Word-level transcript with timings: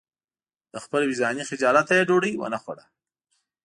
له 0.73 0.79
خپل 0.85 1.01
وجداني 1.07 1.43
خجالته 1.49 1.91
یې 1.97 2.07
ډوډۍ 2.09 2.33
ونه 2.37 2.57
خوړه. 2.63 2.85